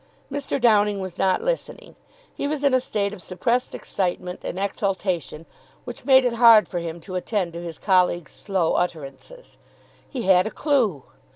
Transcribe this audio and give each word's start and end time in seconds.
Mr. 0.31 0.59
Downing 0.59 0.99
was 0.99 1.19
not 1.19 1.43
listening. 1.43 1.95
He 2.33 2.47
was 2.47 2.63
in 2.63 2.73
a 2.73 2.79
state 2.79 3.13
of 3.13 3.21
suppressed 3.21 3.75
excitement 3.75 4.39
and 4.43 4.57
exultation 4.57 5.45
which 5.83 6.05
made 6.05 6.25
it 6.25 6.33
hard 6.33 6.67
for 6.67 6.79
him 6.79 6.99
to 7.01 7.13
attend 7.13 7.53
to 7.53 7.61
his 7.61 7.77
colleague's 7.77 8.31
slow 8.31 8.73
utterances. 8.73 9.59
He 10.09 10.23
had 10.23 10.47
a 10.47 10.49
clue! 10.49 11.03